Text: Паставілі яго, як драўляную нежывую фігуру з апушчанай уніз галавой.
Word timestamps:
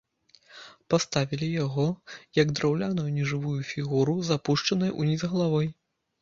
Паставілі 0.93 1.49
яго, 1.63 1.85
як 2.39 2.53
драўляную 2.61 3.05
нежывую 3.19 3.55
фігуру 3.73 4.17
з 4.31 4.41
апушчанай 4.41 4.95
уніз 5.05 5.21
галавой. 5.37 5.71